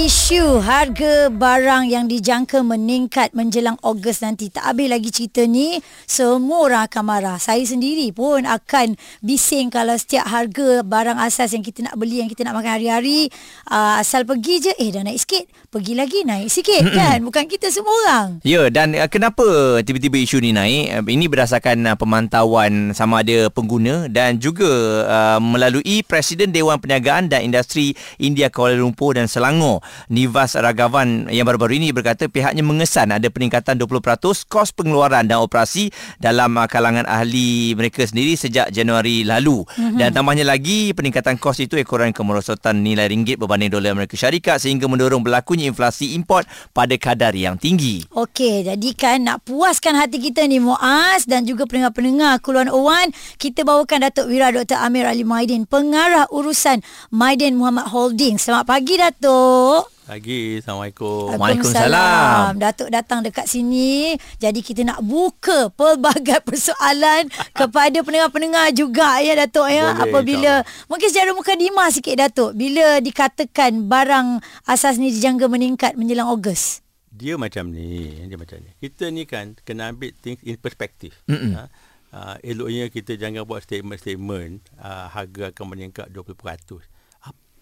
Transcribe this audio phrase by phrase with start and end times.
[0.00, 4.48] Isu harga barang yang dijangka meningkat menjelang Ogos nanti.
[4.48, 5.76] Tak habis lagi cerita ni,
[6.08, 7.36] semua orang akan marah.
[7.36, 12.32] Saya sendiri pun akan bising kalau setiap harga barang asas yang kita nak beli, yang
[12.32, 13.28] kita nak makan hari-hari,
[13.68, 15.44] uh, asal pergi je, eh dah naik sikit.
[15.68, 17.20] Pergi lagi naik sikit kan?
[17.20, 18.28] Bukan kita semua orang.
[18.40, 19.44] Ya dan uh, kenapa
[19.84, 20.96] tiba-tiba isu ni naik?
[20.96, 24.64] Uh, ini berdasarkan uh, pemantauan sama ada pengguna dan juga
[25.04, 31.46] uh, melalui Presiden Dewan Perniagaan dan Industri India Kuala Lumpur dan Selangor Nivas Ragavan yang
[31.46, 37.06] baru-baru ini berkata pihaknya mengesan ada peningkatan 20% kos pengeluaran dan operasi dalam uh, kalangan
[37.06, 39.62] ahli mereka sendiri sejak Januari lalu.
[39.64, 39.98] Mm-hmm.
[39.98, 44.90] Dan tambahnya lagi peningkatan kos itu ekoran kemerosotan nilai ringgit berbanding dolar Amerika Syarikat sehingga
[44.90, 48.04] mendorong berlakunya inflasi import pada kadar yang tinggi.
[48.12, 53.64] Okey, jadi kan nak puaskan hati kita ni Muaz dan juga pendengar-pendengar Kuluan Owan, kita
[53.64, 54.76] bawakan Datuk Wira Dr.
[54.80, 58.36] Amir Ali Maidin, pengarah urusan Maidin Muhammad Holding.
[58.36, 59.79] Selamat pagi Datuk.
[60.10, 61.38] Pagi, Assalamualaikum.
[61.38, 62.58] Waalaikumsalam.
[62.58, 64.18] Datuk datang dekat sini.
[64.42, 69.94] Jadi kita nak buka pelbagai persoalan kepada pendengar-pendengar juga ya Datuk ya.
[69.94, 70.52] Boleh, Apabila
[70.90, 72.58] mungkin secara muka dima sikit Datuk.
[72.58, 76.82] Bila dikatakan barang asas ni dijangka meningkat menjelang Ogos.
[77.14, 78.74] Dia macam ni, dia macam ni.
[78.82, 81.14] Kita ni kan kena ambil things in perspective.
[81.30, 81.54] Mm-mm.
[81.54, 81.64] Ha?
[82.10, 86.34] Uh, eloknya kita jangan buat statement-statement uh, harga akan meningkat 20%.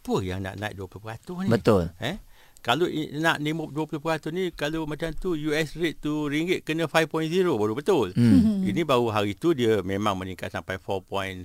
[0.08, 1.52] Apa yang nak naik 20% ni?
[1.52, 1.92] Betul.
[2.00, 2.16] Eh?
[2.64, 2.88] Kalau
[3.20, 8.16] nak nimuk 20% ni kalau macam tu US rate tu ringgit kena 5.0 baru betul.
[8.16, 8.64] Hmm.
[8.64, 11.44] Ini baru hari tu dia memang meningkat sampai 4.69.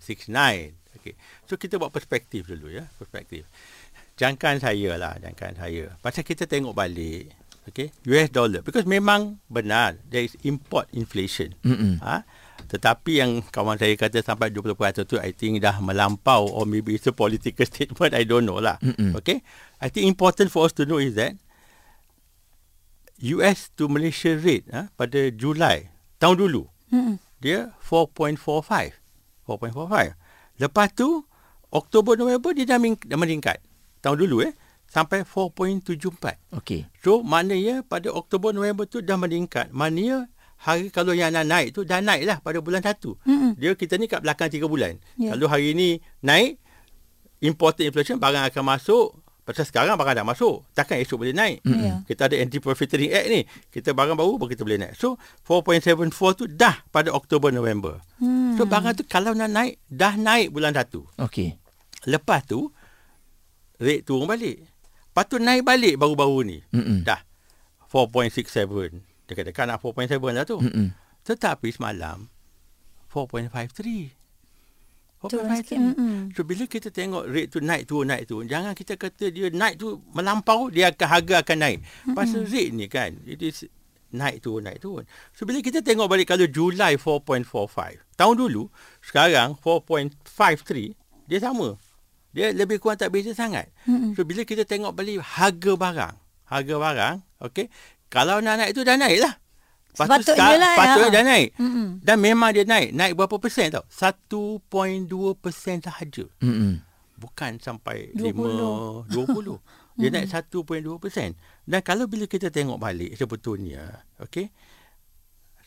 [0.96, 1.14] Okey.
[1.46, 3.44] So kita buat perspektif dulu ya, perspektif.
[4.16, 5.92] Jangkaan saya lah, jangkaan saya.
[6.00, 7.36] Pasal kita tengok balik,
[7.68, 8.64] okay, US dollar.
[8.64, 11.52] Because memang benar, there is import inflation.
[11.66, 12.00] Mm-mm.
[12.00, 12.24] Ha?
[12.64, 14.74] Tetapi yang kawan saya kata sampai 20%
[15.04, 18.82] tu, I think dah melampau or maybe it's a political statement, I don't know lah.
[18.82, 19.14] Mm-mm.
[19.16, 19.46] Okay.
[19.78, 21.38] I think important for us to know is that
[23.24, 25.88] US to Malaysia rate ha, pada Julai
[26.18, 27.18] tahun dulu, Hmm.
[27.38, 28.94] dia 4.45.
[29.44, 30.14] 4.45.
[30.56, 31.26] Lepas tu
[31.70, 33.58] Oktober November dia dah, ming- dah meningkat.
[34.00, 34.54] Tahun dulu eh
[34.86, 36.38] sampai 4.74.
[36.54, 36.86] Okey.
[37.00, 39.70] So maknanya pada Oktober November tu dah meningkat.
[39.70, 40.30] Maknanya
[40.64, 42.96] hari kalau yang nak naik tu dah naik lah pada bulan 1.
[43.04, 43.52] Mm-mm.
[43.60, 44.96] Dia kita ni kat belakang 3 bulan.
[45.20, 45.36] Ya.
[45.36, 46.56] Kalau hari ni naik
[47.44, 50.64] imported inflation barang akan masuk Pasal sekarang barang dah masuk.
[50.72, 51.60] Takkan esok boleh naik.
[51.68, 52.00] Ya.
[52.08, 53.44] Kita ada Anti-Profiteering Act ni.
[53.76, 54.96] Kita barang baru baru kita boleh naik.
[54.96, 58.00] So 4.74 tu dah pada Oktober November.
[58.24, 58.56] Hmm.
[58.56, 60.88] So barang tu kalau nak naik dah naik bulan 1.
[61.28, 61.60] Okey.
[62.08, 62.72] Lepas tu
[63.84, 64.64] rate turun balik.
[64.64, 66.58] Lepas tu naik balik baru-baru ni.
[66.72, 67.04] Mm-mm.
[67.04, 67.20] Dah
[67.92, 69.13] 4.67.
[69.30, 70.58] Dekat-dekat nak 4.7 dah tu.
[70.60, 70.88] Mm-mm.
[71.24, 72.28] Tetapi semalam
[73.14, 74.12] 4.53.
[75.24, 75.80] Turun sikit.
[75.80, 75.96] 4.53.
[75.96, 76.16] Mm-mm.
[76.36, 79.80] So bila kita tengok rate tu naik turun naik turun, jangan kita kata dia naik
[79.80, 81.78] tu melampau, dia akan harga akan naik.
[82.12, 83.64] Pasal rate ni kan, it is
[84.12, 85.08] naik turun naik turun.
[85.32, 88.68] So bila kita tengok balik kalau Julai 4.45, tahun dulu,
[89.00, 90.92] sekarang 4.53,
[91.32, 91.80] dia sama.
[92.34, 93.72] Dia lebih kurang tak beza sangat.
[93.88, 94.18] Mm-mm.
[94.18, 96.16] So bila kita tengok balik harga barang,
[96.52, 97.16] harga barang,
[97.48, 97.72] okey,
[98.14, 99.34] kalau nak naik tu dah naik lah.
[99.94, 101.14] Sepatutnya lah, Sepatutnya ya.
[101.14, 101.50] dah naik.
[101.58, 101.88] Mm-mm.
[102.02, 102.94] Dan memang dia naik.
[102.94, 103.86] Naik berapa persen tau?
[103.90, 106.26] 1.2 persen sahaja.
[106.42, 106.82] Mm-mm.
[107.18, 109.10] Bukan sampai 20.
[109.10, 110.02] 5, 20.
[110.02, 111.34] Dia naik 1.2 persen.
[111.66, 114.50] Dan kalau bila kita tengok balik sebetulnya, okey,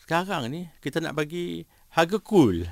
[0.03, 2.63] sekarang ni kita nak bagi harga cool.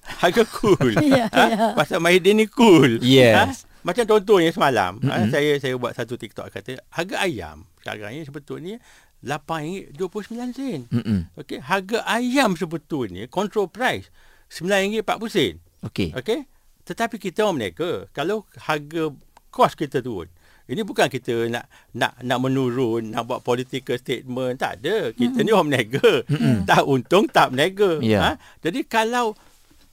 [0.24, 0.96] Harga cool.
[1.04, 1.44] Ya, ha?
[1.44, 1.66] ya.
[1.76, 2.98] Pasal Maidin ni cool.
[3.04, 3.36] Yes.
[3.36, 3.44] Ha?
[3.84, 5.20] Macam contohnya semalam, ha?
[5.20, 5.28] Mm-mm.
[5.28, 8.76] saya saya buat satu TikTok kata, harga ayam sekarang ni sebetulnya
[9.20, 10.88] RM8.29.
[10.88, 11.20] Mm-mm.
[11.36, 14.08] Okey, harga ayam sebetulnya control price
[14.48, 15.60] RM9.40.
[15.86, 16.16] Okey.
[16.16, 16.40] Okey.
[16.88, 19.12] Tetapi kita orang mereka kalau harga
[19.52, 20.26] kos kita turun.
[20.70, 21.66] Ini bukan kita nak
[21.98, 25.10] nak nak menurun, nak buat political statement, tak ada.
[25.10, 26.22] Kita ni orang berniaga.
[26.62, 27.98] Tak untung tak berniaga.
[27.98, 28.38] Ya.
[28.62, 29.34] Jadi kalau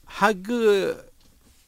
[0.05, 0.93] harga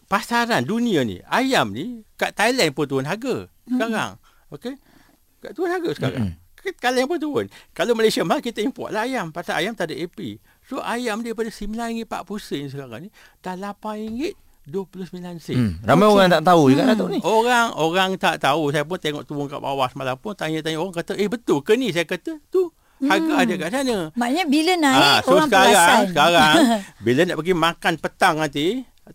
[0.06, 4.22] pasaran dunia ni, ayam ni kat Thailand pun turun harga sekarang.
[4.54, 4.78] Okey.
[5.42, 6.38] Kat turun harga sekarang.
[6.72, 7.46] Thailand pun turun.
[7.72, 10.38] Kalau Malaysia mahal kita import lah ayam pasal ayam tak ada AP.
[10.64, 15.56] So ayam daripada RM9.40 sekarang ni dah RM8.29 sen.
[15.56, 15.74] Hmm.
[15.82, 16.16] Ramai Okey.
[16.16, 17.20] orang tak tahu juga Datuk ni.
[17.22, 18.70] Orang orang tak tahu.
[18.70, 21.90] Saya pun tengok turun kat bawah semalam pun tanya-tanya orang kata, "Eh betul ke ni?"
[21.90, 22.62] Saya kata, "Tu
[23.02, 26.06] harga ada kat sana." Maknanya bila naik Ah, so orang sekarang perasan.
[26.08, 26.54] sekarang
[27.06, 28.66] bila nak pergi makan petang nanti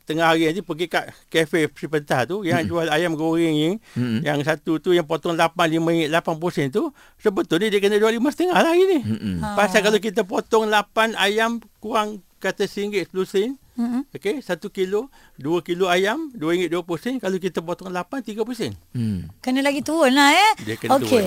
[0.02, 4.26] tengah hari nanti pergi kat kafe Perpentah tu yang jual ayam goreng ni Mm-mm.
[4.26, 6.90] yang satu tu yang potong 8 5 ringgit 80 sen tu
[7.22, 8.98] sebetulnya dia kena jual 5 setengah lah hari ni.
[9.06, 9.36] Mm-mm.
[9.40, 9.54] Ha.
[9.54, 14.02] Pasal kalau kita potong 8 ayam kurang kata RM1 10 sen Mm-hmm.
[14.14, 17.14] Okey, satu kilo, dua kilo ayam, RM2.20 sen.
[17.18, 18.72] Kalau kita potong 8, 30 sen.
[18.94, 19.26] Hmm.
[19.42, 20.50] Kena lagi turun lah eh.
[20.62, 21.26] Dia kena Okey.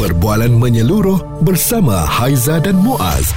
[0.00, 3.36] Perbualan menyeluruh bersama Haiza dan Muaz.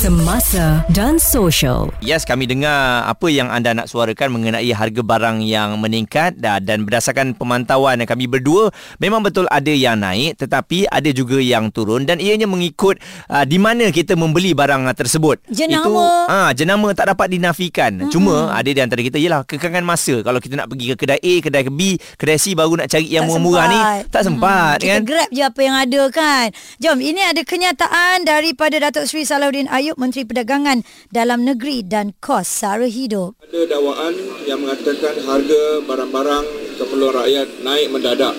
[0.00, 1.92] Semasa dan social.
[2.00, 7.36] Yes, kami dengar apa yang anda nak suarakan mengenai harga barang yang meningkat dan, berdasarkan
[7.36, 12.48] pemantauan kami berdua, memang betul ada yang naik tetapi ada juga yang turun dan ianya
[12.48, 12.96] mengikut
[13.28, 15.44] uh, di mana kita membeli barang tersebut.
[15.52, 15.84] Jenama.
[15.84, 15.92] Itu
[16.32, 18.00] ah jenama tak dapat dinafikan.
[18.00, 18.08] Mm-hmm.
[18.08, 20.24] Cuma ada di antara kita ialah kekangan masa.
[20.24, 23.28] Kalau kita nak pergi ke kedai A, kedai B, kedai C baru nak cari yang
[23.28, 24.00] Tak murah-murah ni, sempat.
[24.08, 25.00] tak sempat Hmm, kan?
[25.04, 26.46] Kita grab je apa yang ada kan.
[26.80, 32.46] Jom, ini ada kenyataan daripada Datuk Seri Salahuddin Ayub, Menteri Perdagangan Dalam Negeri dan Kos
[32.46, 33.40] Sara Hidup.
[33.48, 34.14] Ada dakwaan
[34.46, 36.44] yang mengatakan harga barang-barang
[36.76, 38.34] keperluan rakyat naik mendadak.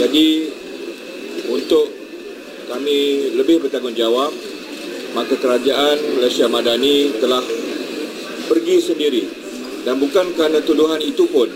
[0.00, 0.48] Jadi
[1.52, 1.92] untuk
[2.72, 4.32] kami lebih bertanggungjawab,
[5.12, 7.44] maka kerajaan Malaysia Madani telah
[8.48, 9.24] pergi sendiri
[9.84, 11.48] dan bukan kerana tuduhan itu pun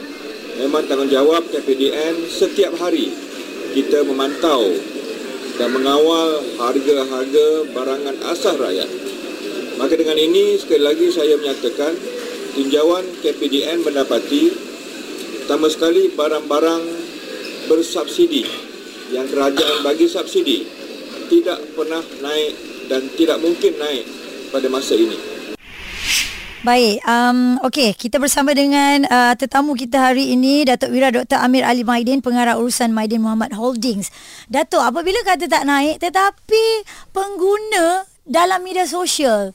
[0.60, 3.12] memang tanggungjawab KPDN setiap hari
[3.76, 4.72] kita memantau
[5.56, 8.88] dan mengawal harga-harga barangan asas rakyat.
[9.76, 11.92] Maka dengan ini sekali lagi saya menyatakan
[12.56, 14.52] tinjauan KPDN mendapati
[15.44, 16.82] pertama sekali barang-barang
[17.68, 18.44] bersubsidi
[19.12, 20.64] yang kerajaan bagi subsidi
[21.28, 22.52] tidak pernah naik
[22.88, 24.04] dan tidak mungkin naik
[24.50, 25.35] pada masa ini.
[26.66, 31.38] Baik, um, okey, kita bersama dengan uh, tetamu kita hari ini Datuk Wira Dr.
[31.38, 34.10] Amir Ali Maidin, pengarah urusan Maidin Muhammad Holdings.
[34.50, 36.82] Datuk, apabila kata tak naik tetapi
[37.14, 39.54] pengguna dalam media sosial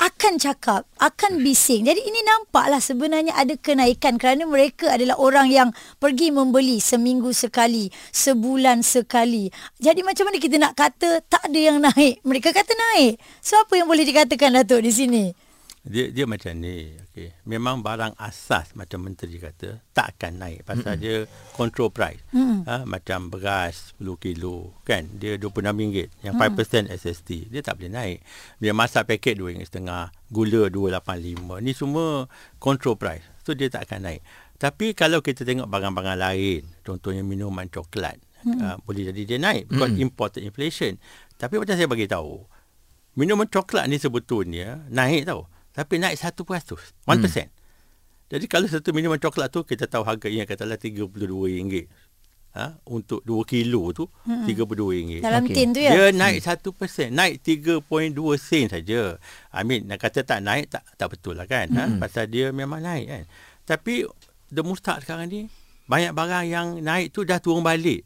[0.00, 1.84] akan cakap, akan bising.
[1.84, 5.68] Jadi ini nampaklah sebenarnya ada kenaikan kerana mereka adalah orang yang
[6.00, 9.52] pergi membeli seminggu sekali, sebulan sekali.
[9.76, 12.24] Jadi macam mana kita nak kata tak ada yang naik?
[12.24, 13.20] Mereka kata naik.
[13.44, 15.47] So apa yang boleh dikatakan Datuk di sini?
[15.88, 16.92] Dia dia macam ni.
[17.08, 17.32] Okey.
[17.48, 21.02] Memang barang asas macam menteri kata tak akan naik pasal mm-hmm.
[21.02, 21.16] dia
[21.56, 22.20] control price.
[22.36, 22.60] Mm-hmm.
[22.68, 26.92] Ha, macam beras 10 kilo kan dia RM26 yang mm-hmm.
[26.92, 28.18] 5% SST dia tak boleh naik.
[28.60, 32.28] Dia masak paket RM2.5 gula 285 ni semua
[32.60, 33.24] control price.
[33.48, 34.22] So dia tak akan naik.
[34.60, 38.60] Tapi kalau kita tengok barang-barang lain contohnya minuman coklat mm-hmm.
[38.60, 40.04] uh, boleh jadi dia naik because mm-hmm.
[40.04, 41.00] imported inflation.
[41.40, 42.44] Tapi macam saya bagi tahu
[43.16, 46.74] minuman coklat ni sebetulnya naik tau tapi naik 1%, 1%.
[47.06, 47.46] Hmm.
[48.28, 51.86] Jadi kalau satu minuman coklat tu kita tahu harganya katalah RM32.
[52.58, 54.42] Ha, untuk 2 kilo tu hmm.
[54.42, 55.22] RM32.
[55.22, 55.54] Dalam Okey.
[55.54, 55.94] tin tu ya?
[55.94, 57.86] Dia naik 1%, naik 3.2
[58.34, 59.22] sen saja.
[59.54, 61.70] I mean nak kata tak naik tak tak betul lah kan.
[61.78, 61.94] Ha?
[62.02, 63.22] Pasal dia memang naik kan.
[63.62, 64.02] Tapi
[64.50, 65.46] the mustaq sekarang ni
[65.86, 68.02] banyak barang yang naik tu dah turun balik.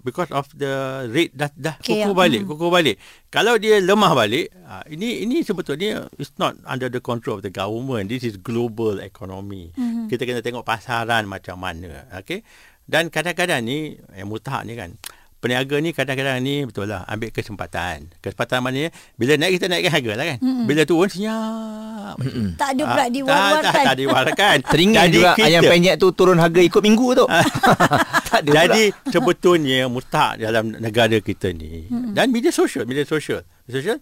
[0.00, 2.16] Because of the rate dah dah Okay, kukuh ya.
[2.16, 2.50] balik, Hmm.
[2.50, 2.96] kukuh balik.
[3.28, 7.52] Kalau dia lemah balik, ah, ini ini sebetulnya it's not under the control of the
[7.52, 8.08] government.
[8.08, 9.76] This is global economy.
[9.76, 10.08] Mm-hmm.
[10.08, 12.40] Kita kena tengok pasaran macam mana, okay?
[12.82, 14.96] Dan kadang-kadang ni yang mutahak ni kan,
[15.40, 18.12] peniaga ni kadang-kadang ni betul lah ambil kesempatan.
[18.20, 20.38] Kesempatan maknanya bila naik kita naikkan harga lah kan.
[20.44, 20.66] Mm-hmm.
[20.68, 22.14] Bila turun senyap.
[22.20, 22.48] Mm-hmm.
[22.60, 23.64] Tak ada pula Ah, diwar-warkan.
[23.64, 24.56] Tak, tak, tak diwar-warkan.
[24.70, 27.26] Teringin Jadi juga kita- ayam penyet tu turun harga ikut minggu tu.
[28.30, 32.12] tak ada Jadi sebetulnya mustahak dalam negara kita ni hmm.
[32.12, 33.40] dan media sosial, media sosial.
[33.64, 33.98] Media sosial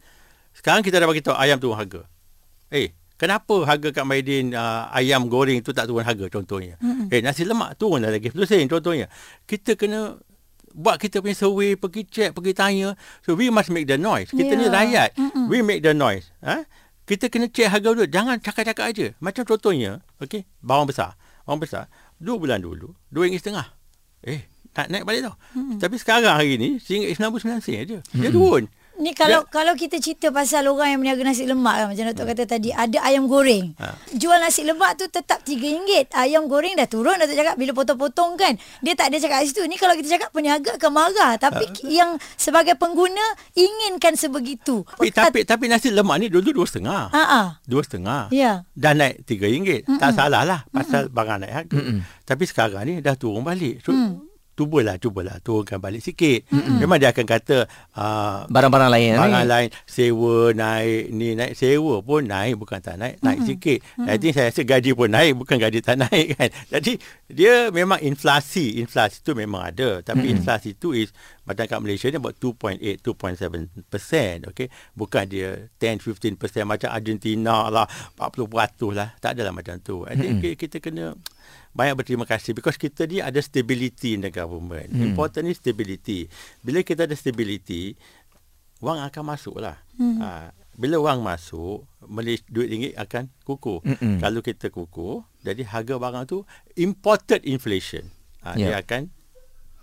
[0.58, 2.02] sekarang kita dah bagi tahu ayam turun harga.
[2.74, 6.74] Eh, kenapa harga kat Maidin uh, ayam goreng tu tak turun harga contohnya?
[6.82, 7.06] Hmm.
[7.14, 9.06] Eh, nasi lemak turun dah lagi 10 sen contohnya.
[9.46, 10.18] Kita kena
[10.72, 12.96] buat kita punya survey, pergi check, pergi tanya.
[13.22, 14.28] So we must make the noise.
[14.28, 14.58] Kita Ya.
[14.58, 15.10] ni rakyat.
[15.14, 15.46] Mm-mm.
[15.46, 16.28] We make the noise.
[16.40, 16.64] Ha?
[17.04, 18.04] Kita kena check harga dulu.
[18.04, 19.06] Jangan cakap-cakap aja.
[19.18, 21.16] Macam contohnya, okey, bawang besar.
[21.44, 23.56] Bawang besar, dua bulan dulu, RM2.5.
[24.28, 24.44] Eh,
[24.76, 25.34] nak naik balik tau.
[25.56, 25.80] Mm-mm.
[25.80, 27.98] Tapi sekarang hari ni, RM1.99 sen aja.
[28.12, 28.68] Dia turun.
[28.98, 32.44] Ni kalau kalau kita cerita pasal orang yang berniaga nasi lemak kan macam Datuk kata
[32.50, 33.78] tadi ada ayam goreng.
[33.78, 33.94] Ha.
[34.18, 36.10] Jual nasi lemak tu tetap RM3.
[36.18, 38.58] Ayam goreng dah turun Datuk cakap bila potong-potong kan.
[38.82, 39.62] Dia tak ada cakap kat situ.
[39.70, 41.86] Ni kalau kita cakap peniaga akan marah tapi Ha.
[41.86, 43.22] yang sebagai pengguna
[43.54, 44.82] inginkan sebegitu.
[44.82, 47.14] Tapi, tapi, tapi nasi lemak ni dulu dua setengah.
[47.14, 47.48] Ha ah.
[47.62, 48.34] Dua setengah.
[48.34, 48.66] Ya.
[48.74, 49.86] Dah naik RM3.
[49.86, 49.98] Mm-mm.
[50.02, 51.14] Tak salah lah pasal Mm-mm.
[51.14, 51.76] barang naik harga.
[51.78, 51.98] Mm-mm.
[52.26, 53.78] Tapi sekarang ni dah turun balik.
[53.86, 54.27] So, mm.
[54.58, 56.50] Cubalah, cubalah turunkan balik sikit.
[56.50, 56.82] Mm-mm.
[56.82, 59.50] Memang dia akan kata uh, barang-barang lain barang ni.
[59.50, 63.50] lain sewa naik ni naik sewa pun naik bukan tak naik naik mm-hmm.
[63.54, 64.10] sikit mm-hmm.
[64.10, 66.92] I think saya rasa gaji pun naik bukan gaji tak naik kan jadi
[67.28, 70.34] dia memang inflasi inflasi tu memang ada tapi mm-hmm.
[70.40, 71.12] inflasi tu is
[71.44, 77.86] macam kat Malaysia ni about 2.8 2.7% okey bukan dia 10 15% macam Argentina lah
[78.20, 80.56] 40% lah tak adalah macam tu I think mm-hmm.
[80.58, 81.16] kita kena
[81.76, 84.90] banyak berterima kasih because kita ni ada stability in the government.
[84.90, 85.12] Hmm.
[85.12, 86.26] Important is stability.
[86.64, 87.94] Bila kita ada stability,
[88.80, 89.78] wang akan masuk lah.
[89.98, 90.18] Hmm.
[90.22, 90.28] Ha,
[90.78, 93.82] bila wang masuk, Malaysia, duit ringgit akan kukuh.
[93.82, 94.22] Mm-mm.
[94.22, 96.46] Kalau kita kukuh, jadi harga barang tu
[96.78, 98.06] imported inflation.
[98.46, 98.70] Ha, Ya.
[98.70, 99.10] Dia akan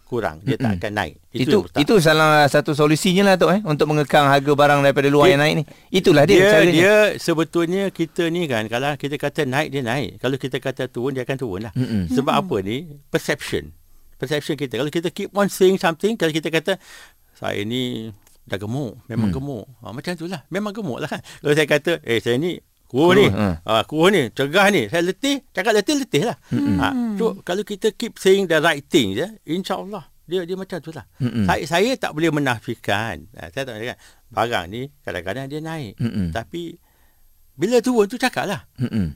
[0.05, 0.39] kurang.
[0.39, 1.13] Dia tak akan naik.
[1.29, 1.81] Itu mustahil.
[1.81, 5.41] itu salah satu solusinya lah tu eh untuk mengekang harga barang daripada luar Dia- yang
[5.41, 5.63] naik ni.
[5.91, 6.71] Itulah dia, dia, caranya.
[6.71, 11.11] dia sebetulnya kita ni kan kalau kita kata naik dia naik kalau kita kata turun
[11.11, 12.07] dia akan turun lah Mm-mm.
[12.07, 12.77] sebab apa ni
[13.09, 13.73] perception
[14.15, 16.77] perception kita kalau kita keep on saying something kalau kita kata
[17.33, 19.35] saya ni dah gemuk memang Hmm.
[19.35, 22.55] gemuk ha, macam tu lah memang gemuk lah kan kalau saya kata eh saya ni
[22.85, 23.27] kurus ni.
[23.29, 23.81] Kurus, ha.
[23.85, 24.81] kurus ni cegah ni.
[24.87, 26.37] Saya letih cakap letih letih lah.
[26.53, 26.87] Ha,
[27.19, 31.05] so kalau kita keep saying the right thing je insyaAllah dia dia macam tu lah.
[31.21, 31.45] Mm-mm.
[31.45, 33.29] saya, saya tak boleh menafikan.
[33.37, 33.97] Ha, saya tak boleh kan
[34.33, 35.93] barang ni kadang-kadang dia naik.
[36.01, 36.33] Mm-mm.
[36.33, 36.81] tapi
[37.55, 38.67] bila turun tu cakap lah.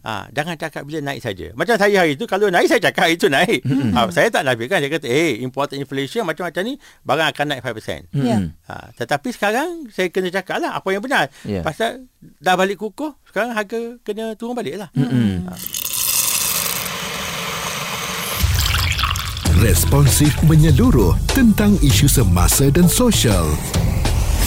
[0.04, 1.52] Ha, jangan cakap bila naik saja.
[1.60, 3.60] Macam saya hari tu, kalau naik saya cakap itu naik.
[3.68, 4.80] Ha, saya tak nafikan.
[4.80, 8.08] Saya kata, eh, imported inflation macam-macam ni, barang akan naik 5%.
[8.16, 8.40] Ya.
[8.40, 8.56] Mm-mm.
[8.72, 11.28] Ha, tetapi sekarang saya kena cakap lah apa yang benar.
[11.44, 11.60] Ya.
[11.62, 12.08] Pasal
[12.40, 14.90] dah balik kukuh, sekarang harga kena turun balik lah.
[14.96, 15.44] Mm-mm.
[19.60, 23.44] Responsif menyeluruh tentang isu semasa dan sosial.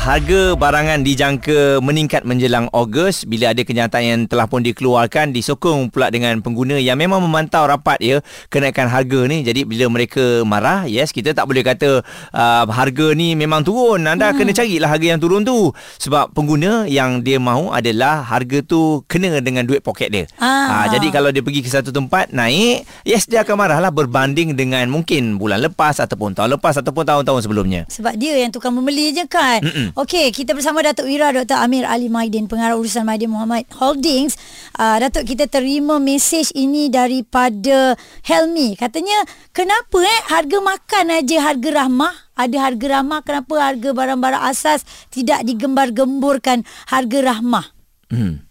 [0.00, 6.08] Harga barangan dijangka meningkat menjelang Ogos bila ada kenyataan yang telah pun dikeluarkan disokong pula
[6.08, 8.16] dengan pengguna yang memang memantau rapat ya
[8.48, 12.00] kenaikan harga ni jadi bila mereka marah yes kita tak boleh kata
[12.32, 14.40] uh, harga ni memang turun anda hmm.
[14.40, 15.68] kena carilah harga yang turun tu
[16.00, 20.88] sebab pengguna yang dia mahu adalah harga tu kena dengan duit poket dia Ah.
[20.88, 24.88] Ah, jadi kalau dia pergi ke satu tempat naik yes dia akan marahlah berbanding dengan
[24.88, 29.28] mungkin bulan lepas ataupun tahun lepas ataupun tahun-tahun sebelumnya Sebab dia yang tukang membeli je
[29.28, 29.60] kan.
[29.98, 31.58] Okey, kita bersama Datuk Wira Dr.
[31.58, 34.38] Amir Ali Maidin, pengarah urusan Maidin Muhammad Holdings.
[34.78, 38.78] Uh, Datuk kita terima mesej ini daripada Helmi.
[38.78, 42.14] Katanya, kenapa eh harga makan aja harga rahmah?
[42.38, 47.74] Ada harga rahmah, kenapa harga barang-barang asas tidak digembar-gemburkan harga rahmah?
[48.14, 48.46] hmm.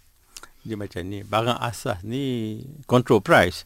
[0.60, 1.24] Dia macam ni.
[1.24, 3.64] Barang asas ni control price.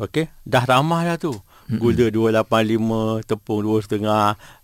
[0.00, 1.36] Okey, dah ramah dah tu.
[1.78, 4.02] Gula 285, tepung 2.5,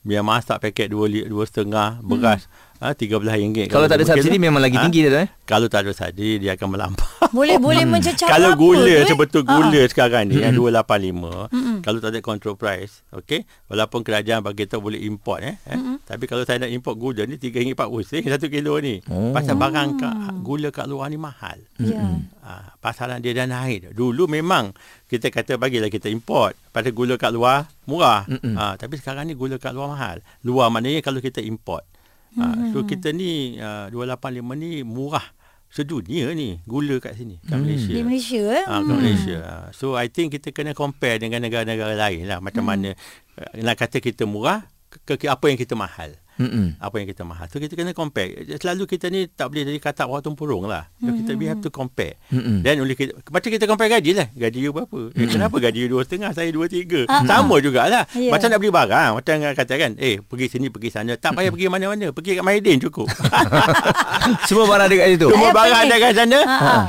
[0.02, 3.72] minyak masak paket 2 2.5, beras ah RM13.
[3.72, 5.28] Kalau tak ada subsidi memang lagi tinggi dah tu, eh?
[5.48, 7.08] Kalau tak ada subsidi dia akan melampau.
[7.36, 9.04] Boleh boleh mencecah Kalau apa gula eh?
[9.04, 14.40] sebetul Ah, gula sekarang ni yang 285 kalau tak ada control price okey walaupun kerajaan
[14.40, 15.78] bagi tahu boleh import eh, eh.
[16.06, 19.02] Tapi kalau saya nak import gula ni RM3.40 satu kilo ni.
[19.10, 19.34] Oh.
[19.34, 21.58] pasal barang kat, gula kat luar ni mahal.
[21.82, 22.22] Ya.
[22.46, 23.92] ha, pasaran dia dah naik.
[23.92, 24.70] Dulu memang
[25.10, 26.54] kita kata bagilah kita import.
[26.70, 28.24] Pasal gula kat luar murah.
[28.30, 30.22] Ha, tapi sekarang ni gula kat luar mahal.
[30.46, 31.82] Luar maknanya kalau kita import.
[32.36, 35.24] Ha, so kita ni uh, 285 ni murah
[35.70, 38.64] sedunia ni gula kat sini kat Malaysia Di Malaysia eh?
[38.64, 39.36] Ah, kat Malaysia.
[39.44, 42.94] Ah, So I think kita kena compare dengan negara-negara lain lah macam mana
[43.38, 46.16] uh, nak kata kita murah ke, ke apa yang kita mahal.
[46.36, 46.76] Mm-mm.
[46.76, 47.48] Apa yang kita mahal.
[47.48, 48.44] So kita kena compare.
[48.60, 50.88] Selalu kita ni tak boleh jadi katak bawah tempurung lah.
[51.00, 52.20] So, kita we have to compare.
[52.28, 52.60] Mm-mm.
[52.60, 54.28] Dan oleh kita, macam kita compare gaji lah.
[54.32, 55.00] Gaji you berapa?
[55.16, 57.08] Eh, kenapa gaji you dua setengah, saya dua tiga?
[57.08, 58.04] Sama jugalah.
[58.12, 58.30] Ya.
[58.32, 59.10] Macam nak beli barang.
[59.16, 61.16] Macam kata kan, eh pergi sini, pergi sana.
[61.16, 62.12] Tak payah pergi mana-mana.
[62.12, 63.08] Pergi kat Maidin cukup.
[64.48, 65.28] Semua barang ada kat situ.
[65.32, 66.38] Semua barang ada kat sana.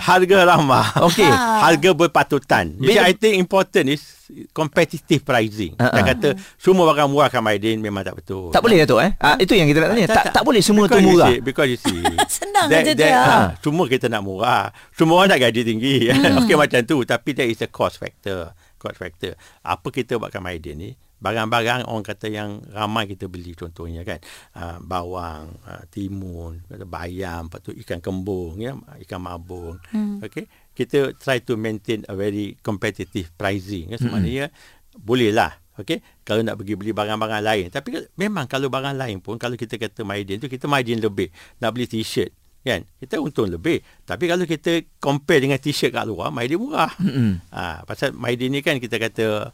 [0.01, 0.87] Harga ramah.
[1.07, 1.29] Okey.
[1.63, 2.75] Harga berpatutan.
[2.77, 4.03] Which I think important is
[4.51, 5.79] competitive pricing.
[5.79, 8.51] Ha, Dia kata semua barang murah kat Maidin memang tak betul.
[8.51, 9.11] Tak boleh Datuk eh?
[9.37, 10.07] Ah, itu yang kita nak tanya.
[10.09, 11.29] Tak tak boleh semua tu you murah.
[11.29, 12.01] see- because you see.
[12.41, 13.13] Senang that, that, dia.
[13.13, 14.73] ha, semua kita nak murah.
[14.91, 15.95] Semua orang nak gaji tinggi.
[16.17, 16.41] Hmm.
[16.41, 16.97] Okey macam tu.
[17.01, 18.51] Tapi there is a cost factor.
[18.75, 19.37] Cost factor.
[19.61, 20.89] Apa kita buat kat Maidin ni?
[21.17, 24.21] Barang-barang orang kata yang ramai kita beli contohnya kan.
[24.53, 29.77] Uh, bawang, uh, timun, bayam, lepas tu ikan kembung, ya, ikan mabung.
[29.89, 30.21] Hmm.
[30.21, 30.45] Okey.
[30.73, 33.93] Kita try to maintain a very competitive pricing.
[33.93, 34.53] Ya, sebenarnya
[34.93, 35.57] boleh lah.
[35.77, 37.65] Okey, kalau nak pergi beli barang-barang lain.
[37.69, 41.29] Tapi memang kalau barang lain pun kalau kita kata margin tu kita margin lebih.
[41.61, 42.33] Nak beli t-shirt
[42.65, 42.83] kan?
[42.97, 43.79] Kita untung lebih.
[44.03, 46.91] Tapi kalau kita compare dengan t-shirt kat luar Maidin murah.
[46.97, 47.39] Mm-mm.
[47.53, 49.53] ha, pasal Maidin ni kan kita kata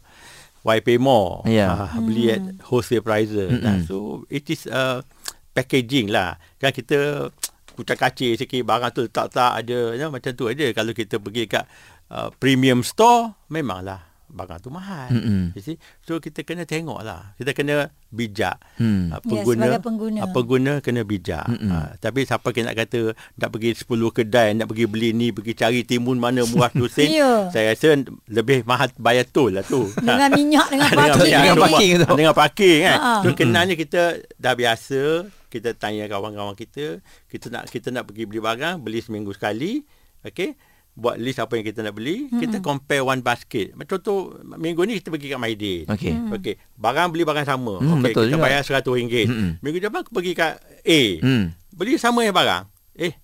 [0.63, 1.91] why pay more Ya.
[1.91, 3.59] ha, beli at wholesale prices.
[3.59, 5.03] Nah, so it is uh,
[5.51, 6.39] packaging lah.
[6.57, 7.29] Kan kita
[7.75, 11.65] kucak kacir sikit barang tu letak-letak ada ya, macam tu aja kalau kita pergi kat
[12.13, 15.53] uh, premium store memanglah barang tu mahal Mm-mm.
[15.53, 17.75] you see so kita kena tengok lah kita kena
[18.09, 19.09] bijak Hmm.
[19.09, 20.19] uh, pengguna sebagai pengguna.
[20.19, 22.99] uh, pengguna kena bijak uh, tapi siapa yang nak kata
[23.35, 27.09] nak pergi 10 kedai nak pergi beli ni pergi cari timun mana murah tu sen
[27.09, 27.47] Ya.
[27.47, 27.93] saya rasa
[28.25, 31.33] lebih mahal bayar tol lah tu Dengan minyak, dengan dengan, parking.
[31.35, 32.07] dengan parking tu.
[32.15, 33.11] dengan parking kan Ha.
[33.19, 34.01] so kenanya kita
[34.33, 35.01] dah biasa
[35.47, 36.97] kita tanya kawan-kawan kita
[37.27, 39.85] kita nak kita nak pergi beli barang beli seminggu sekali
[40.23, 40.57] okey
[40.93, 42.37] buat list apa yang kita nak beli, hmm.
[42.37, 43.73] kita compare one basket.
[43.89, 45.83] Contoh minggu ni kita pergi kat Maidin.
[45.89, 46.13] Okey.
[46.13, 46.35] Hmm.
[46.37, 47.81] Okey, barang beli barang sama.
[47.81, 48.43] Hmm, Okey, kita juga.
[48.45, 49.25] bayar RM100.
[49.25, 49.51] Hmm.
[49.57, 51.01] Minggu depan aku pergi kat A.
[51.25, 51.43] Hmm.
[51.73, 52.69] Beli sama yang barang.
[52.93, 53.17] Eh,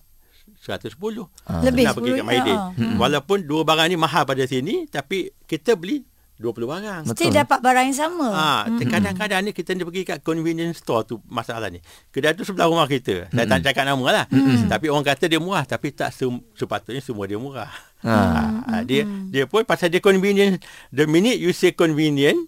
[0.65, 1.29] 110.
[1.45, 1.61] Ah.
[1.61, 2.57] Lebih Nak pergi kat 10, Maidin.
[2.57, 2.73] ah.
[2.73, 2.97] Hmm.
[2.97, 6.09] Walaupun dua barang ni mahal pada sini, tapi kita beli
[6.39, 7.01] 20 barang.
[7.12, 8.27] Still dapat barang yang sama.
[8.31, 11.84] Ah, kadang-kadang ni kita ni pergi kat convenience store tu masalah ni.
[12.10, 13.27] Kedai tu sebelah rumah kita.
[13.27, 14.25] Saya tak cakap nama lah.
[14.65, 17.67] Tapi orang kata dia murah tapi tak sem- sepatutnya semua dia murah.
[18.00, 18.63] Ah.
[18.69, 20.62] Ah, dia dia pun pasal dia convenient.
[20.89, 22.48] The minute you say convenient,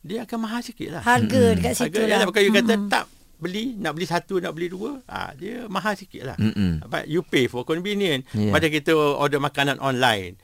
[0.00, 1.02] dia akan mahal sikit lah.
[1.04, 2.18] Harga dekat situ Harga lah.
[2.18, 2.26] lah.
[2.26, 3.04] Bukan you kata tak
[3.36, 4.98] beli, nak beli satu, nak beli dua.
[5.04, 6.36] Ah, dia mahal sikit lah.
[6.36, 6.82] Mm-mm.
[6.84, 8.26] But you pay for convenient.
[8.32, 8.50] Yeah.
[8.50, 10.40] Macam kita order makanan online.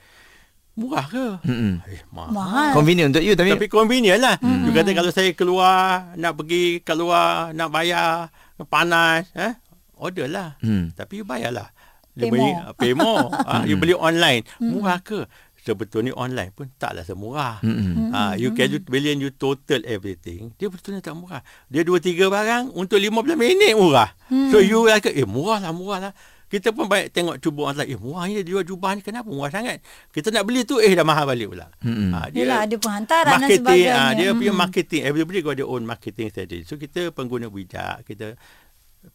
[0.77, 1.41] Murah ke?
[1.41, 1.81] Mm-mm.
[1.89, 2.31] Eh, mahal.
[2.37, 2.71] Mahal.
[2.77, 4.37] Convenient untuk you tapi, Tapi convenient lah.
[4.37, 4.69] Hmm.
[4.69, 8.29] You kata kalau saya keluar, nak pergi keluar, nak bayar,
[8.69, 9.57] panas, eh,
[9.97, 10.53] order lah.
[10.61, 10.93] Hmm.
[10.93, 11.73] Tapi you bayar lah.
[12.13, 12.61] Pay beli, more.
[12.77, 13.25] Pay more.
[13.33, 14.45] ha, you beli online.
[14.61, 15.25] Murah ke?
[15.65, 17.59] Sebetulnya online pun taklah semurah.
[17.59, 18.13] Mm-mm.
[18.13, 20.53] Ha, you can you billion you total everything.
[20.61, 21.43] Dia betulnya tak murah.
[21.67, 24.13] Dia dua tiga barang untuk 15 minit murah.
[24.53, 26.13] So you rasa eh murah lah murah lah.
[26.47, 27.89] Kita pun banyak tengok cuba online.
[27.89, 29.83] Eh murah ni dia jual jubah ni kenapa murah sangat?
[30.09, 31.67] Kita nak beli tu eh dah mahal balik pula.
[31.81, 32.11] Mm-mm.
[32.11, 33.93] Ha, Yelah, ada penghantaran dan marketing, sebagainya.
[33.93, 34.59] ah, dia punya Mm.
[34.59, 35.01] marketing.
[35.03, 36.63] Everybody got their own marketing strategy.
[36.63, 38.03] So kita pengguna bijak.
[38.03, 38.39] Kita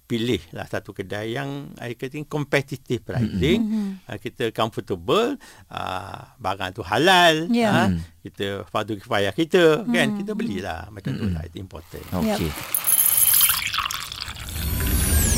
[0.03, 3.61] pilih lah satu kedai yang I think competitive pricing.
[3.61, 3.89] Mm-hmm.
[4.07, 5.37] Uh, kita comfortable.
[5.69, 7.49] Uh, barang tu halal.
[7.49, 7.69] Ya.
[7.69, 7.89] ah,
[8.21, 9.85] kita fardu kifayah kita.
[9.85, 10.17] Kan?
[10.17, 10.89] Kita belilah.
[10.89, 11.45] Macam tu lah.
[11.45, 12.05] Itu important.
[12.15, 12.53] Okey.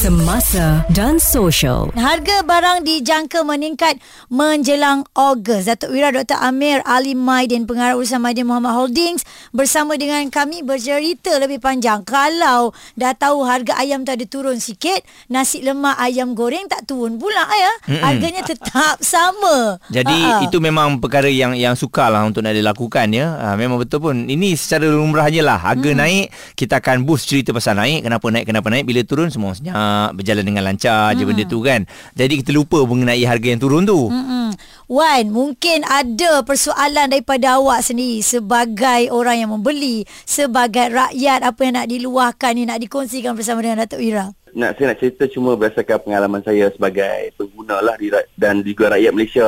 [0.00, 1.92] Semasa dan social.
[1.92, 4.00] Harga barang dijangka meningkat
[4.32, 5.68] menjelang Ogos.
[5.68, 6.40] Datuk Wira Dr.
[6.40, 12.00] Amir Ali Maidin, pengarah urusan Maidin Muhammad Holdings bersama dengan kami bercerita lebih panjang.
[12.08, 17.20] Kalau dah tahu harga ayam tu ada turun sikit, nasi lemak ayam goreng tak turun
[17.20, 18.00] pula ya.
[18.00, 19.76] Harganya tetap sama.
[19.92, 20.48] Jadi Ha-ha.
[20.48, 23.36] itu memang perkara yang yang sukar lah untuk nak dilakukan ya.
[23.36, 24.16] Ha, memang betul pun.
[24.16, 25.60] Ini secara lumrahnya lah.
[25.60, 26.00] Harga hmm.
[26.00, 28.08] naik, kita akan boost cerita pasal naik.
[28.08, 28.88] Kenapa naik, kenapa naik.
[28.88, 31.16] Bila turun semua senyap, berjalan dengan lancar hmm.
[31.18, 31.80] je benda tu kan.
[32.16, 34.10] Jadi kita lupa mengenai harga yang turun tu.
[34.10, 34.52] Hmm.
[34.90, 41.74] Wan, mungkin ada persoalan daripada awak sendiri sebagai orang yang membeli, sebagai rakyat apa yang
[41.78, 44.34] nak diluahkan ni nak dikongsikan bersama dengan Datuk Wira.
[44.50, 49.12] nak saya nak cerita cuma berdasarkan pengalaman saya sebagai pengguna lah di, dan juga rakyat
[49.14, 49.46] Malaysia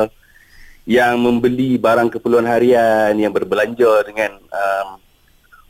[0.83, 4.87] yang membeli barang keperluan harian yang berbelanja dengan um,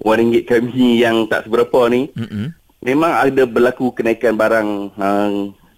[0.01, 2.53] wang ringgit kami yang tak seberapa ni Mm-mm.
[2.83, 4.69] Memang ada berlaku kenaikan barang
[4.99, 5.33] um,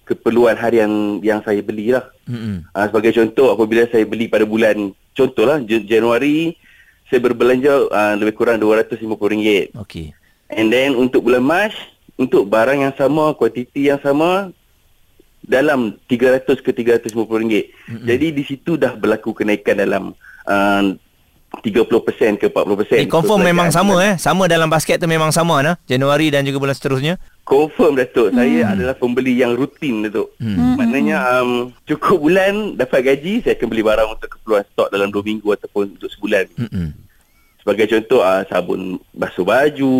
[0.05, 2.05] keperluan harian yang saya beli lah.
[2.25, 2.65] Mm-mm.
[2.73, 6.57] Uh, sebagai contoh apabila saya beli pada bulan contohlah Jan- Januari
[7.05, 9.77] saya berbelanja uh, lebih kurang RM250.
[9.85, 10.13] Okey.
[10.49, 11.73] And then untuk bulan Mac
[12.17, 14.49] untuk barang yang sama, kuantiti yang sama
[15.45, 17.65] dalam 300 ke 350 ringgit.
[17.85, 18.05] Mm-hmm.
[18.09, 20.03] Jadi di situ dah berlaku kenaikan dalam
[20.49, 20.83] uh,
[21.61, 22.99] 30% ke 40%.
[22.99, 24.13] Ni confirm So, memang sama eh.
[24.15, 25.75] Sama dalam basket tu memang sama nah.
[25.85, 27.15] Januari dan juga bulan seterusnya.
[27.45, 28.33] Confirm Datuk.
[28.33, 28.41] Hmm.
[28.41, 30.33] Saya adalah pembeli yang rutin Datuk.
[30.41, 30.75] Hmm.
[30.75, 35.21] Maknanya um, cukup bulan dapat gaji, saya akan beli barang untuk keperluan stok dalam 2
[35.21, 36.45] minggu ataupun untuk sebulan.
[36.57, 36.89] Mm-mm.
[37.61, 39.97] Sebagai contoh uh, sabun basuh baju,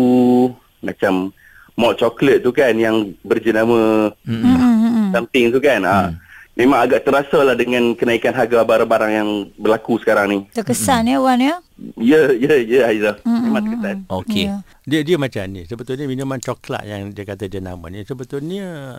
[0.82, 1.34] macam
[1.76, 5.12] malt coklat tu kan yang berjenama Hmm.
[5.12, 5.82] something tu kan.
[5.84, 6.10] Ah,
[6.56, 9.28] memang agak terasa lah dengan kenaikan harga barang-barang yang
[9.60, 10.38] berlaku sekarang ni.
[10.56, 11.60] Terkesan ya Wan ya.
[12.00, 13.16] Ya, ya, ya Aizah.
[13.22, 13.96] Memang terkesan.
[14.08, 14.48] Okey.
[14.48, 14.64] Ya.
[14.88, 15.68] Dia dia macam ni.
[15.68, 18.98] Sebetulnya minuman coklat yang dia kata jenama ni sebetulnya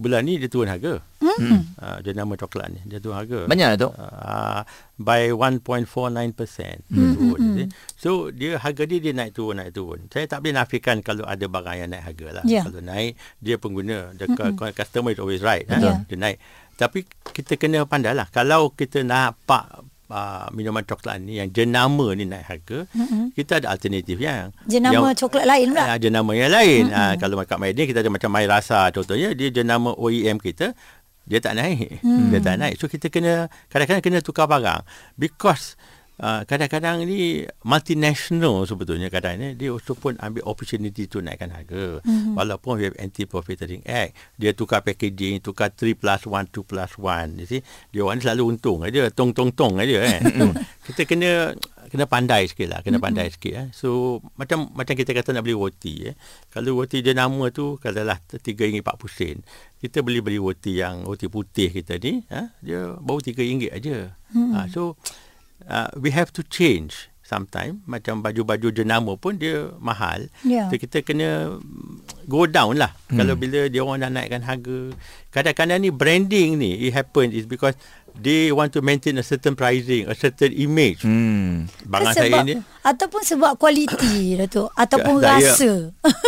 [0.00, 0.98] bulan ni dia turun harga.
[1.22, 1.76] Hmm.
[1.76, 3.46] Uh, jenama coklat ni dia turun harga.
[3.46, 3.90] Banyak lah tu.
[3.94, 4.60] Uh,
[4.98, 5.62] by 1.49%
[6.90, 7.14] hmm.
[7.14, 7.38] turun.
[7.38, 7.68] Hmm.
[7.94, 10.10] So dia harga dia dia naik turun naik turun.
[10.10, 12.44] Saya tak boleh nafikan kalau ada barang yang naik harga lah.
[12.48, 12.66] Ya.
[12.66, 14.74] Kalau naik dia pengguna the hmm.
[14.74, 15.70] customer is always right.
[15.70, 15.94] Betul.
[15.94, 16.02] Ha?
[16.10, 16.38] Dia naik.
[16.80, 17.04] Tapi
[17.36, 18.24] kita kena pandai lah.
[18.32, 23.36] Kalau kita nampak uh, minuman coklat ni yang jenama ni naik harga, mm-hmm.
[23.36, 25.84] kita ada alternatif yang Jenama yang, coklat lain pula.
[25.84, 26.88] Ah, jenama yang lain.
[26.88, 27.04] Mm-hmm.
[27.04, 30.72] Ah, kalau kat Maidin kita ada macam Mai Rasa contohnya dia jenama OEM kita
[31.30, 32.02] dia tak naik.
[32.02, 32.34] Hmm.
[32.34, 32.74] Dia tak naik.
[32.74, 34.82] So kita kena kadang-kadang kena tukar barang
[35.14, 35.78] because
[36.20, 42.04] uh, kadang-kadang ni multinational sebetulnya kadang ni dia also pun ambil opportunity tu naikkan harga.
[42.04, 42.36] Hmm.
[42.36, 46.92] Walaupun we have anti profiteering act, dia tukar packaging, tukar 3 plus 1, 2 plus
[47.00, 47.40] 1.
[47.40, 49.98] You see, dia orang ni selalu untung aja, tong tong tong aja
[50.38, 50.52] so,
[50.92, 51.56] kita kena
[51.90, 53.68] kena pandai sikit lah, kena pandai sikit eh.
[53.74, 56.14] So macam macam kita kata nak beli roti eh.
[56.54, 59.36] Kalau roti jenama tu katalah RM3.40 sen.
[59.80, 64.14] Kita beli beli roti yang roti putih kita ni, ha, dia baru RM3 aja.
[64.30, 64.54] Hmm.
[64.54, 64.94] Ha, so
[65.68, 70.26] uh, we have to change sometimes macam baju-baju jenama pun dia mahal.
[70.42, 70.66] Ya.
[70.66, 71.62] So kita kena
[72.26, 72.90] go down lah.
[73.06, 73.22] Hmm.
[73.22, 74.90] Kalau bila dia orang dah naikkan harga.
[75.30, 77.78] Kadang-kadang ni branding ni it happen is because
[78.18, 81.02] they want to maintain a certain pricing, a certain image.
[81.04, 81.68] Hmm.
[81.86, 85.70] Barang Ke saya ni Ataupun sebab kualiti Datuk Ataupun Saya- rasa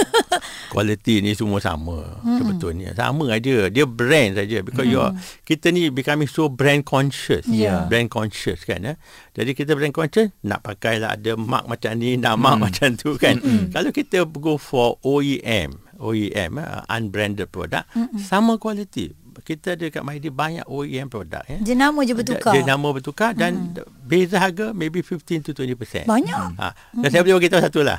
[0.73, 2.39] quality ni semua sama hmm.
[2.39, 2.89] sebetulnya.
[2.97, 3.69] Sama aja.
[3.73, 4.93] Dia brand saja because hmm.
[4.93, 5.13] you are,
[5.45, 7.45] kita ni becoming so brand conscious.
[7.49, 7.89] Yeah.
[7.89, 8.97] Brand conscious kan eh.
[9.33, 12.69] Jadi kita brand conscious nak pakai lah ada mark macam ni, nak mark Hmm.
[12.69, 13.41] macam tu kan.
[13.73, 18.13] Kalau kita go for OEM, OEM uh, unbranded product, Hmm.
[18.21, 19.17] sama quality.
[19.43, 21.59] Kita ada kat MyD banyak OEM product ya.
[21.61, 26.07] Jenama je bertukar Dia nama bertukar dan beza harga maybe 15 to 20%.
[26.07, 27.99] Banyak Ha, dan saya boleh beritahu satu lah.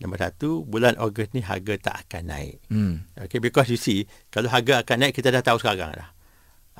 [0.00, 2.56] Nombor satu, bulan Ogos ni harga tak akan naik.
[2.72, 3.04] Hmm.
[3.20, 6.08] Okay, because you see, kalau harga akan naik, kita dah tahu sekarang dah.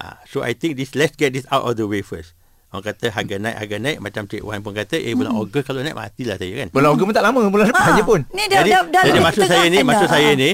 [0.00, 2.32] Ha, so I think this, let's get this out of the way first.
[2.72, 3.98] Orang kata harga naik, harga naik.
[4.00, 6.68] Macam Cik Wan pun kata, eh bulan Ogos kalau naik, matilah saya kan.
[6.72, 9.02] Bulan Ogos pun tak lama Bulan depan Ah, je pun Ni dah, jadi, dah, dah
[9.04, 10.14] jadi lebih maksud saya ni, maksud dah.
[10.16, 10.50] saya ni,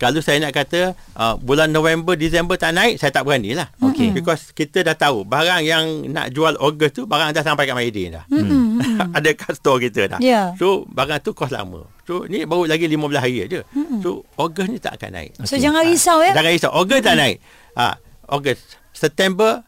[0.00, 3.68] kalau saya nak kata uh, bulan November, Disember tak naik, saya tak berani lah.
[3.84, 4.16] Okey.
[4.16, 8.16] Because kita dah tahu, barang yang nak jual Ogos tu, barang dah sampai kat Maidin
[8.16, 8.24] dah.
[8.32, 8.80] Hmm.
[9.20, 10.18] Ada kat store kita dah.
[10.24, 10.56] Ya.
[10.56, 11.84] So, barang tu kos lama.
[12.08, 13.60] So, ni baru lagi 15 hari aja.
[14.00, 15.36] So, Ogos ni tak akan naik.
[15.44, 16.72] So jangan risau ya Jangan risau.
[16.72, 17.36] Ogos tak naik.
[17.76, 18.00] Ha,
[18.32, 18.56] Ogos.
[18.96, 19.60] September,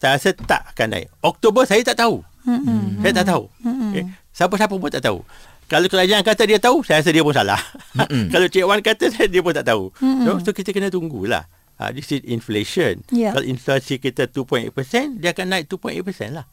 [0.00, 1.06] saya rasa tak akan naik.
[1.20, 2.24] Oktober, saya tak tahu.
[2.48, 3.04] Hmm.
[3.04, 3.44] Saya tak tahu.
[3.92, 4.08] Okay.
[4.32, 5.20] Siapa-siapa pun tak tahu.
[5.68, 7.60] Kalau kerajaan kata dia tahu, saya rasa dia pun salah.
[8.32, 9.92] Kalau Cik Wan kata, saya- dia pun tak tahu.
[9.94, 11.44] So, so kita kena tunggulah.
[11.76, 13.04] Ha, this is inflation.
[13.08, 13.30] Ya.
[13.30, 14.72] Kalau inflasi kita 2.8%,
[15.14, 16.48] dia akan naik 2.8% lah.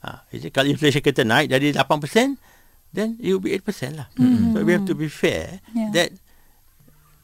[0.00, 2.38] Ha, jadi kalau inflation kita naik jadi 8%,
[2.90, 3.60] then it will be 8%
[3.92, 4.08] lah.
[4.54, 5.90] So we have to be fair Ya.
[5.92, 6.08] that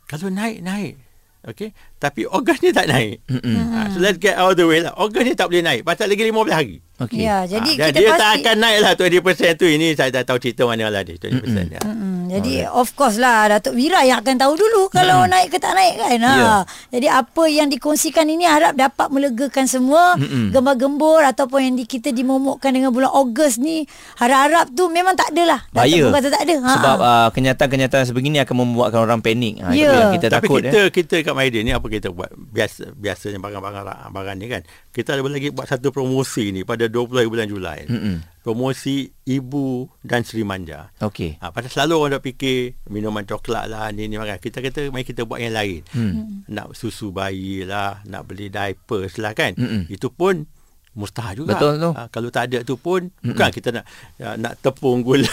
[0.05, 1.01] kalau naik, naik.
[1.47, 1.71] Okay.
[2.03, 2.27] Tapi
[2.59, 3.23] ni tak naik.
[3.31, 4.91] Ha, so let's get out of the way lah.
[4.99, 5.87] Ni tak boleh naik.
[5.87, 6.83] Pasal lagi 15 hari.
[6.99, 7.23] Okey.
[7.23, 9.67] Ya jadi Ha, kita dia pasti tak akan naik lah 20% tu.
[9.71, 11.71] Ini saya tak tahu cerita mana lah dia 20%.
[11.71, 11.83] Ya.
[11.87, 15.73] Hmm, jadi of course lah Datuk Wira yang akan tahu dulu kalau naik ke tak
[15.75, 16.19] naik kan.
[16.23, 16.33] Ha.
[16.35, 16.55] Ya.
[16.93, 20.15] Jadi apa yang dikongsikan ini harap dapat melegakan semua
[20.51, 23.87] gembar-gembur ataupun yang di, kita dimomokkan dengan bulan Ogos ni
[24.19, 25.63] harap-harap tu memang tak adalah.
[25.71, 26.55] Bahaya kata tak ada.
[26.61, 26.71] Ha.
[26.77, 30.09] Sebab uh, kenyataan-kenyataan sebegini Akan membuatkan orang panik ha, Itu Ya.
[30.09, 30.89] yang kita Tapi takut kita eh.
[30.93, 32.33] kita kat Maiden ni apa kita buat?
[32.35, 34.63] Biasa biasanya barang-barang barang ni kan.
[34.91, 37.81] Kita ada lagi buat satu promosi ni pada 20 hari bulan Julai.
[37.87, 38.36] Mm-mm.
[38.47, 40.95] Promosi Ibu dan Sri Manja.
[41.03, 44.39] Okey Ha, pasal selalu orang dah fikir minuman coklat lah ni ni makan.
[44.39, 45.83] Kita kata mari kita buat yang lain.
[45.91, 46.47] Hmm.
[46.47, 49.59] Nak susu bayi lah, nak beli diapers lah kan.
[49.59, 49.91] Mm-mm.
[49.91, 50.47] Itu pun
[50.95, 51.59] mustahil juga.
[51.59, 51.91] Betul tu.
[51.91, 53.35] Ha, kalau tak ada tu pun Mm-mm.
[53.35, 55.27] bukan kita nak ya, nak tepung gula.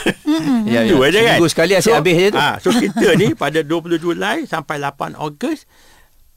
[0.65, 0.97] Ya, ya.
[0.97, 1.37] aja kan.
[1.37, 2.41] Seminggu sekali asyik habis je tu.
[2.41, 5.69] Ha, so kita ni pada 20 Julai sampai 8 Ogos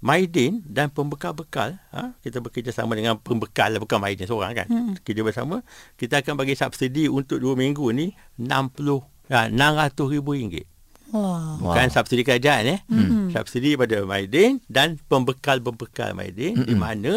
[0.07, 4.67] Maidin dan pembekal-bekal ha, kita bekerjasama dengan pembekal lah, bukan Maidin seorang kan?
[4.71, 4.95] Hmm.
[5.03, 5.67] kerja bersama.
[5.99, 9.03] Kita akan bagi subsidi untuk 2 minggu ni 60
[9.35, 10.71] ha, 600 ribu ringgit.
[11.07, 11.55] Wah.
[11.63, 12.81] bukan subsidi kerajaan eh?
[12.91, 13.31] Hmm.
[13.31, 16.67] subsidi pada Maidin dan pembekal-pembekal Maidin hmm.
[16.67, 17.13] di mana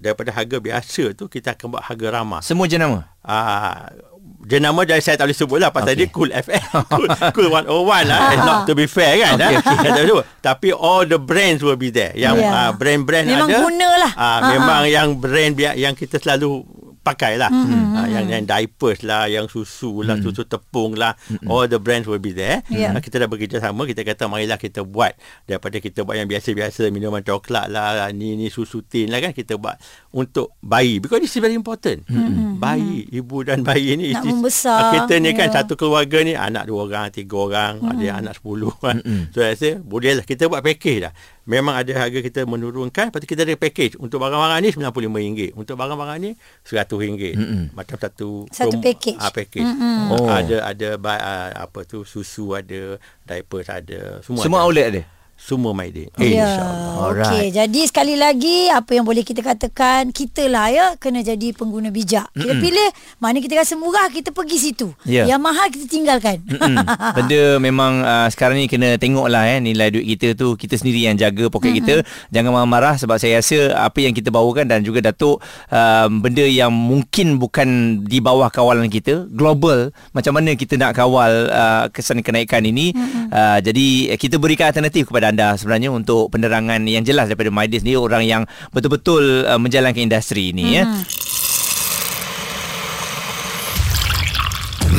[0.00, 2.40] daripada harga biasa tu kita akan buat harga ramah.
[2.40, 3.04] Semua jenama?
[3.20, 3.92] Ah,
[4.40, 6.04] jenama jadi saya tak boleh sebut lah pasal okay.
[6.04, 6.64] dia Cool FM
[6.96, 9.76] Cool, cool 101 lah It's not to be fair kan okay, okey.
[9.76, 10.02] okay.
[10.08, 10.24] okay.
[10.40, 12.48] tapi all the brands will be there yang Ya.
[12.48, 12.56] yeah.
[12.56, 14.12] uh, brand-brand Memang ada guna lah.
[14.16, 16.64] uh, Ah, memang yang brand yang kita selalu
[17.10, 17.98] pakai lah mm-hmm.
[17.98, 20.24] uh, yang yang diapers lah yang susu lah mm.
[20.24, 21.50] susu tepung lah mm-hmm.
[21.50, 22.62] all the brands will be there.
[22.70, 22.94] Ya.
[22.94, 25.18] uh, kita dah bekerjasama kita kata marilah kita buat
[25.50, 29.58] daripada kita buat yang biasa-biasa minuman coklat lah ni ni susu tin lah kan kita
[29.58, 29.74] buat
[30.14, 31.02] untuk bayi.
[31.02, 32.06] Because this is very important.
[32.06, 32.62] Mm-hmm.
[32.62, 35.62] bayi ibu dan bayi ni Nak is- membesar, ah, kita ni kan ya.
[35.62, 37.92] satu keluarga ni anak dua orang tiga orang mm-hmm.
[37.98, 39.02] ada anak sepuluh kan.
[39.34, 41.12] So saya rasa boleh lah kita buat package dah
[41.50, 43.98] memang ada harga kita menurunkan lepas tu kita ada package.
[43.98, 46.30] Untuk barang-barang ni RM95 untuk barang-barang ni
[46.62, 47.64] RM100 mm-hmm.
[47.72, 49.16] macam satu Satu package.
[49.18, 50.12] ah, package Mm-mm.
[50.12, 50.26] oh.
[50.28, 50.88] Ada ada
[51.20, 54.66] ah, apa tu susu ada diapers ada semua Semua ada.
[54.68, 55.02] outlet ada
[55.40, 57.32] semua Maidin Ya, insyaallah Alright.
[57.32, 57.46] okey.
[57.56, 62.28] Jadi sekali lagi apa yang boleh kita katakan kita lah ya kena jadi pengguna bijak.
[62.36, 62.60] Kita Mm-mm.
[62.60, 64.92] pilih mana kita rasa murah kita pergi situ.
[65.08, 65.24] Ya.
[65.24, 66.44] Yang mahal kita tinggalkan.
[66.44, 66.76] Mm-mm.
[67.16, 71.08] Benda memang uh, sekarang ni kena tengok lah eh, nilai duit kita tu kita sendiri
[71.08, 75.00] yang jaga poket kita jangan marah-marah sebab saya rasa apa yang kita bawakan dan juga
[75.00, 75.40] Datuk
[75.72, 81.48] um, benda yang mungkin bukan di bawah kawalan kita global macam mana kita nak kawal
[81.48, 82.92] uh, kesan kenaikan ini
[83.32, 87.98] uh, jadi kita berikan alternatif kepada anda sebenarnya untuk penerangan yang jelas daripada Maidin sendiri
[88.02, 88.42] orang yang
[88.74, 90.84] betul-betul uh, menjalankan industri ini ya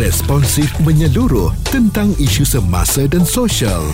[0.02, 3.86] Responsif menyeluruh tentang isu semasa dan sosial.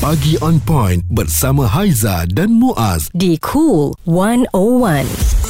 [0.00, 3.12] Pagi on point bersama Haiza dan Muaz.
[3.12, 5.41] Di Cool 101.